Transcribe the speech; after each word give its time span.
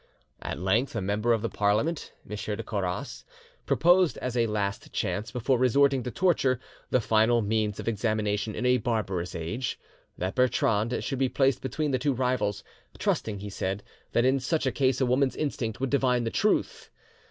At 0.41 0.57
length 0.57 0.95
a 0.95 0.99
member 1.01 1.31
of 1.31 1.43
the 1.43 1.49
Parliament, 1.49 2.11
M. 2.27 2.35
de 2.35 2.63
Coras, 2.63 3.23
proposed 3.67 4.17
as 4.17 4.35
a 4.35 4.47
last 4.47 4.91
chance 4.91 5.29
before 5.29 5.59
resorting 5.59 6.01
to 6.01 6.09
torture, 6.09 6.59
that 6.89 7.01
final 7.01 7.43
means 7.43 7.79
of 7.79 7.87
examination 7.87 8.55
in 8.55 8.65
a 8.65 8.77
barbarous 8.79 9.35
age, 9.35 9.79
that 10.17 10.33
Bertrande 10.33 11.03
should 11.03 11.19
be 11.19 11.29
placed 11.29 11.61
between 11.61 11.91
the 11.91 11.99
two 11.99 12.13
rivals, 12.13 12.63
trusting, 12.97 13.41
he 13.41 13.49
said, 13.51 13.83
that 14.13 14.25
in 14.25 14.39
such 14.39 14.65
a 14.65 14.71
case 14.71 15.01
a 15.01 15.05
woman's 15.05 15.35
instinct 15.35 15.79
would 15.79 15.91
divine 15.91 16.23
the 16.23 16.31
truth. 16.31 16.89